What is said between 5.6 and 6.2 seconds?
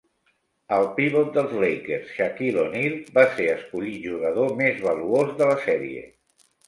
serie.